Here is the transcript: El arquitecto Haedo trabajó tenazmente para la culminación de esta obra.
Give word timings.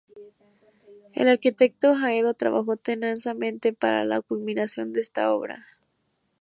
El 1.13 1.27
arquitecto 1.27 1.93
Haedo 1.93 2.33
trabajó 2.33 2.75
tenazmente 2.75 3.71
para 3.71 4.03
la 4.03 4.23
culminación 4.23 4.93
de 4.93 5.01
esta 5.01 5.31
obra. 5.31 5.67